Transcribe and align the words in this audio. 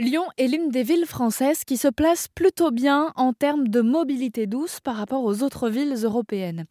Lyon 0.00 0.26
est 0.36 0.46
l'une 0.46 0.70
des 0.70 0.84
villes 0.84 1.06
françaises 1.06 1.64
qui 1.64 1.76
se 1.76 1.88
place 1.88 2.28
plutôt 2.28 2.70
bien 2.70 3.12
en 3.16 3.32
termes 3.32 3.66
de 3.66 3.80
mobilité 3.80 4.46
douce 4.46 4.78
par 4.78 4.94
rapport 4.94 5.24
aux 5.24 5.42
autres 5.42 5.68
villes 5.68 5.96
européennes. 6.04 6.66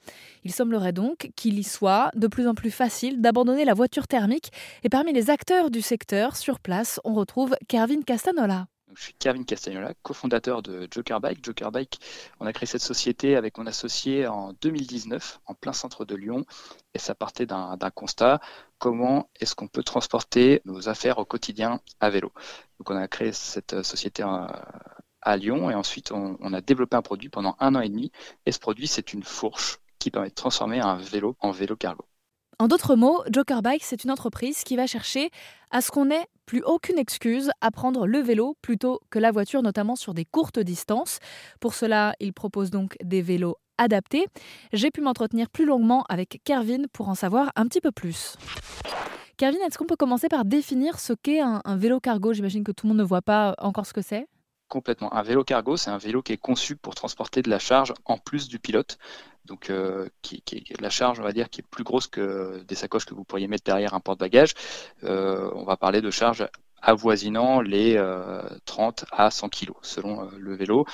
Il 0.45 0.53
semblerait 0.53 0.93
donc 0.93 1.31
qu'il 1.35 1.59
y 1.59 1.63
soit 1.65 2.09
de 2.15 2.27
plus 2.27 2.47
en 2.47 2.55
plus 2.55 2.71
facile 2.71 3.19
d'abandonner 3.19 3.65
la 3.65 3.73
voiture 3.73 4.07
thermique 4.07 4.53
et 4.85 4.89
parmi 4.89 5.11
les 5.11 5.29
acteurs 5.29 5.71
du 5.71 5.81
secteur 5.81 6.37
sur 6.37 6.61
place, 6.61 7.01
on 7.03 7.15
retrouve 7.15 7.57
Kervin 7.67 8.01
Castanola. 8.01 8.67
Je 8.95 9.03
suis 9.03 9.13
Kervin 9.13 9.43
Castagnola, 9.43 9.93
cofondateur 10.01 10.63
de 10.63 10.87
Joker 10.89 11.19
Bike. 11.19 11.43
Joker 11.43 11.71
Bike, 11.71 11.99
on 12.39 12.47
a 12.47 12.53
créé 12.53 12.65
cette 12.65 12.81
société 12.81 13.35
avec 13.35 13.57
mon 13.59 13.67
associé 13.67 14.25
en 14.25 14.53
2019, 14.61 15.41
en 15.45 15.53
plein 15.53 15.73
centre 15.73 16.03
de 16.03 16.15
Lyon, 16.15 16.45
et 16.95 16.97
ça 16.97 17.13
partait 17.13 17.45
d'un 17.45 17.77
constat 17.93 18.39
comment 18.79 19.29
est-ce 19.39 19.53
qu'on 19.53 19.67
peut 19.67 19.83
transporter 19.83 20.61
nos 20.65 20.89
affaires 20.89 21.19
au 21.19 21.25
quotidien 21.25 21.79
à 21.99 22.09
vélo? 22.09 22.31
Donc 22.79 22.89
on 22.89 22.95
a 22.95 23.07
créé 23.07 23.31
cette 23.31 23.83
société 23.83 24.23
à 24.23 25.37
Lyon 25.37 25.69
et 25.69 25.75
ensuite 25.75 26.11
on, 26.11 26.37
on 26.39 26.53
a 26.53 26.61
développé 26.61 26.95
un 26.95 27.01
produit 27.01 27.29
pendant 27.29 27.55
un 27.59 27.75
an 27.75 27.81
et 27.81 27.89
demi, 27.89 28.11
et 28.45 28.51
ce 28.51 28.59
produit 28.59 28.87
c'est 28.87 29.13
une 29.13 29.23
fourche 29.23 29.79
qui 29.99 30.11
permet 30.11 30.29
de 30.29 30.35
transformer 30.35 30.79
un 30.79 30.95
vélo 30.97 31.35
en 31.39 31.51
vélo 31.51 31.75
cargo. 31.75 32.05
En 32.59 32.67
d'autres 32.67 32.95
mots, 32.95 33.21
Joker 33.31 33.61
Bike, 33.61 33.83
c'est 33.83 34.03
une 34.03 34.09
entreprise 34.09 34.63
qui 34.63 34.75
va 34.75 34.87
chercher 34.87 35.29
à 35.69 35.81
ce 35.81 35.91
qu'on 35.91 36.05
n'ait 36.05 36.25
plus 36.47 36.63
aucune 36.63 36.97
excuse 36.97 37.51
à 37.61 37.69
prendre 37.69 38.07
le 38.07 38.17
vélo 38.17 38.57
plutôt 38.63 38.99
que 39.11 39.19
la 39.19 39.31
voiture, 39.31 39.61
notamment 39.61 39.95
sur 39.95 40.15
des 40.15 40.25
courtes 40.25 40.57
distances. 40.57 41.19
Pour 41.59 41.75
cela, 41.75 42.15
il 42.19 42.33
propose 42.33 42.71
donc 42.71 42.95
des 43.03 43.21
vélos 43.21 43.57
adaptés. 43.77 44.25
J'ai 44.73 44.89
pu 44.89 45.01
m'entretenir 45.01 45.51
plus 45.51 45.65
longuement 45.65 46.03
avec 46.09 46.41
Kervin 46.43 46.85
pour 46.93 47.09
en 47.09 47.15
savoir 47.15 47.51
un 47.55 47.67
petit 47.67 47.81
peu 47.81 47.91
plus. 47.91 48.37
Kervin, 49.37 49.59
est-ce 49.67 49.77
qu'on 49.77 49.85
peut 49.85 49.95
commencer 49.95 50.29
par 50.29 50.45
définir 50.45 50.99
ce 50.99 51.13
qu'est 51.13 51.41
un, 51.41 51.61
vélo 51.75 51.99
cargo? 51.99 52.33
J'imagine 52.33 52.63
que 52.63 52.71
tout 52.71 52.87
le 52.87 52.89
monde 52.89 52.97
ne 52.97 53.03
voit 53.03 53.21
pas 53.21 53.53
encore 53.59 53.85
ce 53.85 53.93
que 53.93 54.01
c'est. 54.01 54.27
Complètement. 54.67 55.13
Un 55.13 55.21
vélo 55.21 55.43
cargo, 55.43 55.77
c'est 55.77 55.91
un 55.91 55.99
vélo 55.99 56.23
qui 56.23 56.33
est 56.33 56.37
conçu 56.37 56.75
pour 56.75 56.95
transporter 56.95 57.43
de 57.43 57.49
la 57.51 57.59
charge 57.59 57.93
en 58.05 58.17
plus 58.17 58.47
du 58.47 58.57
pilote. 58.57 58.97
Donc, 59.45 59.69
euh, 59.69 60.09
qui, 60.23 60.41
qui, 60.41 60.63
la 60.79 60.89
charge, 60.89 61.19
on 61.19 61.23
va 61.23 61.33
dire, 61.33 61.51
qui 61.51 61.61
est 61.61 61.67
plus 61.69 61.83
grosse 61.83 62.07
que 62.07 62.63
des 62.67 62.73
sacoches 62.73 63.05
que 63.05 63.13
vous 63.13 63.23
pourriez 63.23 63.47
mettre 63.47 63.63
derrière 63.63 63.93
un 63.93 63.99
porte-bagages. 63.99 64.55
Euh, 65.03 65.51
on 65.53 65.65
va 65.65 65.77
parler 65.77 66.01
de 66.01 66.09
charge 66.09 66.47
avoisinant 66.81 67.61
les 67.61 67.93
30 68.65 69.03
euh, 69.03 69.05
à 69.11 69.29
100 69.29 69.49
kg 69.49 69.71
selon 69.83 70.31
le 70.35 70.55
vélo. 70.55 70.85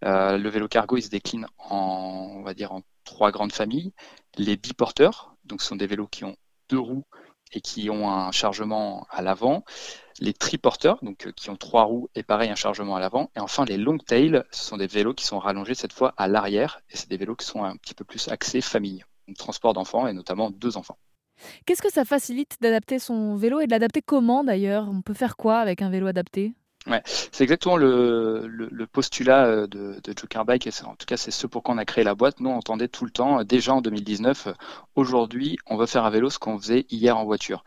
le 0.00 0.48
vélo 0.48 0.68
cargo, 0.68 0.96
il 0.96 1.02
se 1.02 1.10
décline 1.10 1.46
en, 1.58 2.36
on 2.38 2.42
va 2.42 2.54
dire, 2.54 2.72
en 2.72 2.80
trois 3.04 3.30
grandes 3.30 3.52
familles. 3.52 3.92
Les 4.38 4.56
biporteurs, 4.56 5.36
donc 5.44 5.60
ce 5.60 5.68
sont 5.68 5.76
des 5.76 5.86
vélos 5.86 6.08
qui 6.08 6.24
ont 6.24 6.36
deux 6.70 6.78
roues 6.78 7.04
et 7.52 7.60
qui 7.60 7.90
ont 7.90 8.10
un 8.10 8.32
chargement 8.32 9.06
à 9.10 9.22
l'avant, 9.22 9.64
les 10.20 10.32
triporteurs, 10.32 10.98
donc 11.02 11.26
euh, 11.26 11.32
qui 11.32 11.50
ont 11.50 11.56
trois 11.56 11.84
roues 11.84 12.08
et 12.14 12.22
pareil 12.22 12.50
un 12.50 12.54
chargement 12.54 12.96
à 12.96 13.00
l'avant, 13.00 13.30
et 13.36 13.40
enfin 13.40 13.64
les 13.64 13.76
long 13.76 13.98
tail, 13.98 14.42
ce 14.50 14.64
sont 14.64 14.76
des 14.76 14.86
vélos 14.86 15.14
qui 15.14 15.24
sont 15.24 15.38
rallongés 15.38 15.74
cette 15.74 15.92
fois 15.92 16.14
à 16.16 16.28
l'arrière, 16.28 16.80
et 16.90 16.96
c'est 16.96 17.08
des 17.08 17.16
vélos 17.16 17.36
qui 17.36 17.46
sont 17.46 17.64
un 17.64 17.76
petit 17.76 17.94
peu 17.94 18.04
plus 18.04 18.28
axés 18.28 18.60
famille, 18.60 19.04
donc 19.26 19.36
transport 19.36 19.72
d'enfants 19.72 20.06
et 20.06 20.12
notamment 20.12 20.50
deux 20.50 20.76
enfants. 20.76 20.98
Qu'est-ce 21.64 21.82
que 21.82 21.90
ça 21.90 22.04
facilite 22.04 22.56
d'adapter 22.60 22.98
son 22.98 23.34
vélo 23.34 23.60
et 23.60 23.66
de 23.66 23.70
l'adapter 23.70 24.02
comment 24.02 24.44
d'ailleurs? 24.44 24.88
On 24.90 25.00
peut 25.00 25.14
faire 25.14 25.36
quoi 25.36 25.58
avec 25.58 25.80
un 25.80 25.88
vélo 25.88 26.06
adapté? 26.06 26.52
Ouais, 26.86 27.02
c'est 27.04 27.42
exactement 27.44 27.76
le, 27.76 28.86
postulat 28.90 29.44
euh, 29.44 29.66
de, 29.66 30.00
de 30.02 30.14
en 30.86 30.96
tout 30.96 31.06
cas 31.06 31.18
c'est 31.18 31.30
ce 31.30 31.46
pour 31.46 31.62
quoi 31.62 31.74
on 31.74 31.78
a 31.78 31.84
créé 31.84 32.04
la 32.04 32.14
boîte. 32.14 32.40
Nous 32.40 32.48
on 32.48 32.56
entendait 32.56 32.88
tout 32.88 33.04
le 33.04 33.10
temps, 33.10 33.40
euh, 33.40 33.44
déjà 33.44 33.74
en 33.74 33.82
2019, 33.82 34.46
euh, 34.46 34.52
aujourd'hui 34.94 35.58
on 35.66 35.76
veut 35.76 35.84
faire 35.84 36.06
à 36.06 36.10
vélo 36.10 36.30
ce 36.30 36.38
qu'on 36.38 36.58
faisait 36.58 36.86
hier 36.88 37.18
en 37.18 37.24
voiture. 37.26 37.64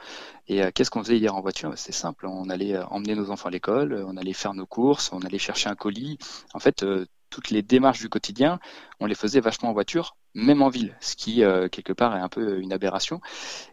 Et 0.48 0.62
qu'est-ce 0.74 0.90
qu'on 0.90 1.04
faisait 1.04 1.18
hier 1.18 1.36
en 1.36 1.42
voiture? 1.42 1.72
C'est 1.76 1.92
simple, 1.92 2.26
on 2.28 2.50
allait 2.50 2.78
emmener 2.90 3.16
nos 3.16 3.30
enfants 3.30 3.50
à 3.50 3.52
l'école, 3.52 4.04
on 4.08 4.18
allait 4.18 4.34
faire 4.34 4.54
nos 4.54 4.66
courses, 4.66 5.14
on 5.14 5.22
allait 5.22 5.38
chercher 5.38 5.70
un 5.70 5.76
colis. 5.76 6.18
En 6.54 6.60
fait, 6.60 6.84
toutes 7.30 7.50
les 7.50 7.62
démarches 7.62 8.02
du 8.02 8.10
quotidien, 8.10 8.60
on 9.00 9.06
les 9.06 9.16
faisait 9.16 9.40
vachement 9.40 9.70
en 9.70 9.74
voiture, 9.74 10.18
même 10.36 10.62
en 10.62 10.70
ville, 10.70 10.96
ce 11.00 11.16
qui 11.16 11.44
euh, 11.44 11.68
quelque 11.68 11.94
part 11.94 12.16
est 12.16 12.20
un 12.20 12.30
peu 12.30 12.60
une 12.60 12.74
aberration, 12.74 13.22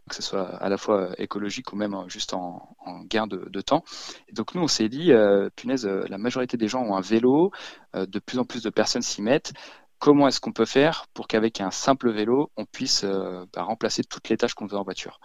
que 0.08 0.14
ce 0.14 0.22
soit 0.22 0.48
à 0.56 0.68
la 0.68 0.76
fois 0.76 1.10
écologique 1.18 1.72
ou 1.72 1.76
même 1.76 1.96
juste 2.08 2.34
en, 2.34 2.76
gain 3.04 3.26
de, 3.26 3.60
temps. 3.60 3.84
Et 4.28 4.32
donc 4.32 4.54
nous, 4.54 4.62
on 4.62 4.68
s'est 4.68 4.88
dit, 4.88 5.12
euh, 5.12 5.48
punaise, 5.56 5.86
la 5.86 6.18
majorité 6.18 6.56
des 6.56 6.68
gens 6.68 6.82
ont 6.82 6.96
un 6.96 7.00
vélo, 7.00 7.50
euh, 7.94 8.06
de 8.06 8.18
plus 8.18 8.38
en 8.38 8.44
plus 8.44 8.62
de 8.62 8.70
personnes 8.70 9.02
s'y 9.02 9.22
mettent 9.22 9.52
comment 10.00 10.26
est-ce 10.26 10.40
qu'on 10.40 10.52
peut 10.52 10.64
faire 10.64 11.06
pour 11.14 11.28
qu'avec 11.28 11.60
un 11.60 11.70
simple 11.70 12.10
vélo, 12.10 12.50
on 12.56 12.64
puisse 12.64 13.04
euh, 13.04 13.44
bah, 13.52 13.62
remplacer 13.62 14.02
toutes 14.02 14.28
les 14.30 14.36
tâches 14.36 14.54
qu'on 14.54 14.66
faisait 14.66 14.78
en 14.78 14.82
voiture. 14.82 15.20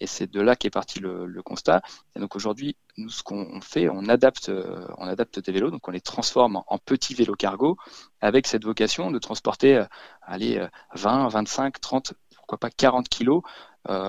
Et 0.00 0.06
c'est 0.06 0.30
de 0.30 0.40
là 0.40 0.56
qu'est 0.56 0.68
parti 0.68 0.98
le, 0.98 1.42
constat. 1.42 1.80
Et 2.14 2.20
donc 2.20 2.36
aujourd'hui, 2.36 2.76
nous, 2.98 3.08
ce 3.08 3.22
qu'on 3.22 3.60
fait, 3.62 3.88
on 3.88 4.08
adapte, 4.08 4.50
euh, 4.50 4.86
on 4.98 5.06
adapte 5.06 5.38
des 5.38 5.52
vélos, 5.52 5.70
donc 5.70 5.88
on 5.88 5.92
les 5.92 6.00
transforme 6.00 6.60
en, 6.66 6.78
petits 6.78 7.14
vélos 7.14 7.36
cargo, 7.36 7.78
avec 8.20 8.46
cette 8.46 8.64
vocation 8.64 9.10
de 9.10 9.18
transporter, 9.18 9.76
euh, 9.76 9.84
allez, 10.22 10.68
20, 10.94 11.28
25, 11.28 11.80
30, 11.80 12.14
pourquoi 12.34 12.58
pas 12.58 12.70
40 12.70 13.08
kilos 13.08 13.42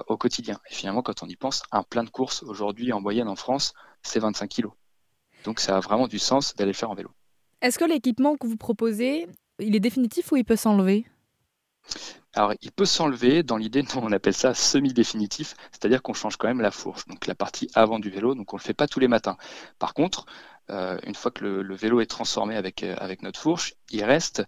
au 0.07 0.17
quotidien. 0.17 0.59
Et 0.71 0.73
finalement, 0.73 1.03
quand 1.03 1.21
on 1.21 1.27
y 1.27 1.35
pense, 1.35 1.61
un 1.71 1.83
plein 1.83 2.03
de 2.03 2.09
courses 2.09 2.41
aujourd'hui 2.41 2.91
en 2.91 2.99
moyenne 2.99 3.27
en 3.27 3.35
France, 3.35 3.73
c'est 4.01 4.19
25 4.19 4.47
kilos. 4.47 4.73
Donc 5.43 5.59
ça 5.59 5.77
a 5.77 5.79
vraiment 5.79 6.07
du 6.07 6.17
sens 6.17 6.55
d'aller 6.55 6.71
le 6.71 6.75
faire 6.75 6.89
en 6.89 6.95
vélo. 6.95 7.11
Est-ce 7.61 7.77
que 7.77 7.85
l'équipement 7.85 8.35
que 8.35 8.47
vous 8.47 8.57
proposez 8.57 9.27
il 9.59 9.75
est 9.75 9.79
définitif 9.79 10.31
ou 10.31 10.37
il 10.37 10.45
peut 10.45 10.55
s'enlever? 10.55 11.05
Alors, 12.33 12.53
il 12.61 12.71
peut 12.71 12.85
s'enlever 12.85 13.41
dans 13.43 13.57
l'idée, 13.57 13.83
on 13.95 14.11
appelle 14.11 14.33
ça 14.33 14.53
semi-définitif, 14.53 15.55
c'est-à-dire 15.71 16.03
qu'on 16.03 16.13
change 16.13 16.37
quand 16.37 16.47
même 16.47 16.61
la 16.61 16.71
fourche, 16.71 17.05
donc 17.07 17.25
la 17.25 17.35
partie 17.35 17.69
avant 17.73 17.99
du 17.99 18.09
vélo, 18.09 18.35
donc 18.35 18.53
on 18.53 18.57
ne 18.57 18.61
le 18.61 18.63
fait 18.63 18.73
pas 18.73 18.87
tous 18.87 18.99
les 18.99 19.07
matins. 19.07 19.37
Par 19.79 19.93
contre, 19.93 20.25
euh, 20.69 20.99
une 21.05 21.15
fois 21.15 21.31
que 21.31 21.43
le, 21.45 21.75
vélo 21.75 22.01
est 22.01 22.05
transformé 22.05 22.55
avec, 22.55 22.83
euh, 22.83 22.95
avec 22.99 23.21
notre 23.23 23.39
fourche, 23.39 23.73
il 23.89 24.03
reste 24.03 24.43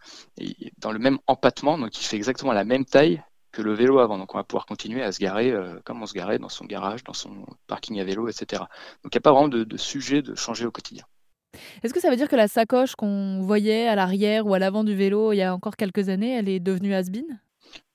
dans 0.77 0.91
le 0.91 0.99
même 0.99 1.17
empattement, 1.27 1.77
donc 1.77 1.99
il 1.99 2.03
fait 2.05 2.17
exactement 2.17 2.53
la 2.53 2.65
même 2.65 2.85
taille 2.85 3.23
que 3.51 3.61
le 3.63 3.73
vélo 3.73 3.99
avant. 3.99 4.17
Donc 4.17 4.35
on 4.35 4.37
va 4.37 4.43
pouvoir 4.43 4.65
continuer 4.65 5.01
à 5.01 5.11
se 5.11 5.19
garer 5.19 5.51
euh, 5.51 5.79
comme 5.85 6.03
on 6.03 6.05
se 6.05 6.13
garait 6.13 6.37
dans 6.37 6.49
son 6.49 6.65
garage, 6.65 7.03
dans 7.03 7.13
son 7.13 7.45
parking 7.67 7.99
à 7.99 8.03
vélo, 8.03 8.27
etc. 8.27 8.63
Donc 9.03 9.13
il 9.13 9.17
n'y 9.17 9.19
a 9.19 9.21
pas 9.21 9.31
vraiment 9.31 9.47
de 9.47 9.77
sujet 9.77 10.21
de 10.21 10.35
changer 10.35 10.65
au 10.65 10.71
quotidien. 10.71 11.05
Est-ce 11.83 11.93
que 11.93 11.99
ça 11.99 12.09
veut 12.09 12.15
dire 12.15 12.27
que 12.27 12.35
la 12.35 12.47
sacoche 12.47 12.95
qu'on 12.95 13.41
voyait 13.41 13.87
à 13.87 13.95
l'arrière 13.95 14.45
ou 14.45 14.53
à 14.53 14.59
l'avant 14.59 14.83
du 14.83 14.95
vélo 14.95 15.33
il 15.33 15.37
y 15.37 15.41
a 15.41 15.53
encore 15.53 15.75
quelques 15.75 16.09
années, 16.09 16.35
elle 16.35 16.49
est 16.49 16.59
devenue 16.59 16.93
has-been? 16.93 17.39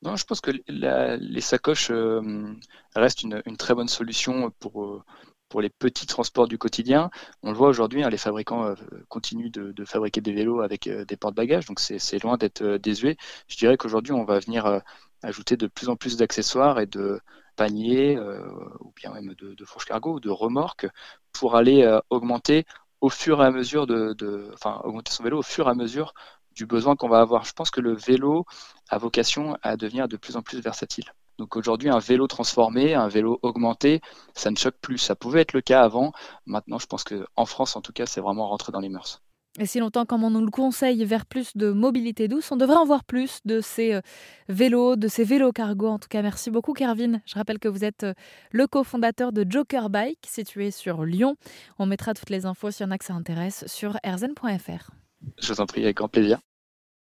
Non, 0.03 0.17
je 0.17 0.25
pense 0.25 0.41
que 0.41 0.51
les 0.69 1.41
sacoches 1.41 1.91
euh, 1.91 2.53
restent 2.95 3.23
une, 3.23 3.43
très 3.57 3.75
bonne 3.75 3.89
solution 3.89 4.51
pour, 4.61 4.85
euh, 4.85 5.03
pour 5.49 5.61
les 5.61 5.71
petits 5.71 6.07
transports 6.07 6.47
du 6.47 6.59
quotidien. 6.59 7.11
On 7.43 7.51
le 7.51 7.57
voit 7.57 7.69
aujourd'hui, 7.69 8.03
hein, 8.03 8.11
les 8.11 8.19
fabricants 8.19 8.65
euh, 8.67 8.75
continuent 9.09 9.51
de, 9.51 9.85
fabriquer 9.85 10.21
des 10.21 10.33
vélos 10.33 10.61
avec 10.61 10.89
des 10.89 11.17
porte-bagages, 11.17 11.67
donc 11.67 11.81
c'est 11.81 12.23
loin 12.23 12.37
d'être 12.37 12.77
désuet. 12.77 13.17
Je 13.49 13.57
dirais 13.57 13.77
qu'aujourd'hui, 13.77 14.13
on 14.13 14.25
va 14.25 14.39
venir 14.39 14.83
ajouter 15.23 15.57
de 15.57 15.67
plus 15.67 15.89
en 15.89 15.97
plus 15.97 16.17
d'accessoires 16.17 16.81
et 16.81 16.87
de 16.87 17.21
paniers, 17.57 18.19
ou 18.81 18.93
bien 18.97 19.13
même 19.13 19.35
de, 19.35 19.55
de 19.55 19.65
fourches 19.65 19.87
cargo 19.87 20.15
ou 20.15 20.21
de 20.21 20.31
remorques, 20.31 20.87
pour 21.33 21.57
aller 21.57 21.99
augmenter 22.11 22.67
au 23.05 23.11
fur 23.11 23.43
et 23.43 23.47
à 23.47 23.51
mesure 23.51 23.87
de, 23.87 24.17
augmenter 24.83 25.13
son 25.13 25.25
vélo 25.25 25.41
au 25.41 25.43
fur 25.43 25.67
et 25.67 25.71
à 25.71 25.75
mesure 25.75 26.15
du 26.53 26.65
besoin 26.65 26.97
qu'on 26.97 27.09
va 27.09 27.21
avoir. 27.21 27.45
Je 27.45 27.53
pense 27.53 27.71
que 27.71 27.83
le 27.83 27.95
vélo 27.95 28.47
a 28.89 28.97
vocation 28.97 29.59
à 29.63 29.77
devenir 29.77 30.09
de 30.09 30.17
plus 30.17 30.37
en 30.37 30.43
plus 30.43 30.61
versatile. 30.61 31.13
Donc 31.37 31.57
aujourd'hui, 31.57 31.91
un 31.91 31.99
vélo 31.99 32.27
transformé, 32.29 32.95
un 32.95 33.09
vélo 33.09 33.41
augmenté, 33.43 34.01
ça 34.35 34.51
ne 34.51 34.57
choque 34.57 34.77
plus. 34.81 34.99
Ça 34.99 35.17
pouvait 35.17 35.43
être 35.43 35.53
le 35.53 35.61
cas 35.61 35.83
avant. 35.83 36.13
Maintenant, 36.47 36.79
je 36.79 36.87
pense 36.87 37.05
qu'en 37.05 37.45
France, 37.45 37.77
en 37.77 37.83
tout 37.83 37.93
cas, 37.93 38.07
c'est 38.07 38.23
vraiment 38.23 38.49
rentré 38.49 38.73
dans 38.73 38.81
les 38.81 38.89
mœurs. 38.89 39.24
Et 39.61 39.67
si 39.67 39.79
longtemps 39.79 40.05
comme 40.05 40.25
on 40.25 40.31
nous 40.31 40.45
le 40.45 40.51
conseille 40.51 41.05
vers 41.05 41.27
plus 41.27 41.57
de 41.57 41.71
mobilité 41.71 42.27
douce, 42.27 42.51
on 42.51 42.57
devrait 42.57 42.77
en 42.77 42.85
voir 42.85 43.05
plus 43.05 43.39
de 43.45 43.61
ces 43.61 43.95
euh, 43.95 44.01
vélos, 44.49 44.97
de 44.97 45.07
ces 45.07 45.23
vélos 45.23 45.53
cargo. 45.53 45.87
En 45.87 46.01
tout 46.01 46.09
cas, 46.09 46.23
merci 46.23 46.51
beaucoup, 46.51 46.73
Kervin. 46.73 47.21
Je 47.25 47.35
rappelle 47.37 47.61
que 47.61 47.69
vous 47.69 47.85
êtes 47.85 48.03
euh, 48.03 48.15
le 48.51 48.67
cofondateur 48.67 49.33
de 49.33 49.47
Joker 49.49 49.91
Bike, 49.91 50.27
situé 50.27 50.73
sur 50.73 51.05
Lyon. 51.05 51.37
On 51.79 51.87
mettra 51.87 52.15
toutes 52.15 52.31
les 52.31 52.47
infos 52.47 52.73
s'il 52.73 52.85
y 52.85 52.89
en 52.89 52.91
a 52.91 52.99
que 52.99 53.05
ça 53.05 53.15
intéresse 53.15 53.65
sur 53.69 53.97
erzen.fr. 54.03 54.91
Je 55.41 55.53
vous 55.53 55.61
en 55.61 55.67
prie, 55.67 55.85
avec 55.85 55.99
grand 55.99 56.09
plaisir. 56.09 56.41